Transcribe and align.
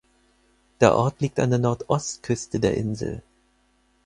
Der 0.79 0.95
Ort 0.95 1.21
liegt 1.21 1.39
an 1.39 1.51
der 1.51 1.59
Nordost-Küste 1.59 2.59
der 2.59 2.75
Insel. 2.75 3.21